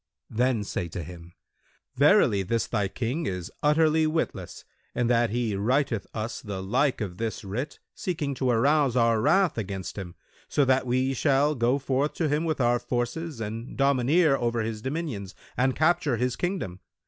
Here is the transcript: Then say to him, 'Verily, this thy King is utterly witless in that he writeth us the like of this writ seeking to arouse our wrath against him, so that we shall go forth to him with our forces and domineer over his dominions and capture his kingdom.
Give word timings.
Then 0.31 0.63
say 0.63 0.87
to 0.87 1.03
him, 1.03 1.33
'Verily, 1.95 2.41
this 2.41 2.65
thy 2.65 2.87
King 2.87 3.27
is 3.27 3.51
utterly 3.61 4.07
witless 4.07 4.65
in 4.95 5.05
that 5.09 5.29
he 5.29 5.55
writeth 5.55 6.07
us 6.11 6.41
the 6.41 6.63
like 6.63 7.01
of 7.01 7.19
this 7.19 7.43
writ 7.43 7.77
seeking 7.93 8.33
to 8.33 8.49
arouse 8.49 8.95
our 8.97 9.21
wrath 9.21 9.59
against 9.59 9.99
him, 9.99 10.15
so 10.49 10.65
that 10.65 10.87
we 10.87 11.13
shall 11.13 11.53
go 11.53 11.77
forth 11.77 12.13
to 12.15 12.27
him 12.27 12.45
with 12.45 12.59
our 12.59 12.79
forces 12.79 13.39
and 13.39 13.77
domineer 13.77 14.35
over 14.37 14.61
his 14.61 14.81
dominions 14.81 15.35
and 15.55 15.75
capture 15.75 16.17
his 16.17 16.35
kingdom. 16.35 16.79